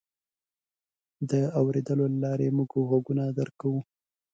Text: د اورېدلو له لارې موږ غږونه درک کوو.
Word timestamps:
د 1.29 1.31
اورېدلو 1.59 2.05
له 2.13 2.17
لارې 2.23 2.47
موږ 2.57 2.71
غږونه 2.89 3.23
درک 3.37 3.55
کوو. 3.61 3.79